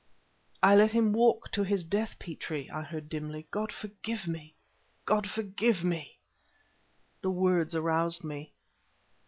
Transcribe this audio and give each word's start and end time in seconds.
"I 0.63 0.73
let 0.75 0.93
him 0.93 1.13
walk 1.13 1.51
to 1.51 1.61
his 1.61 1.83
death, 1.83 2.15
Petrie," 2.17 2.67
I 2.71 2.81
heard 2.81 3.07
dimly. 3.07 3.45
"God 3.51 3.71
forgive 3.71 4.27
me 4.27 4.55
God 5.05 5.29
forgive 5.29 5.83
me!" 5.83 6.17
The 7.21 7.29
words 7.29 7.75
aroused 7.75 8.23
me. 8.23 8.51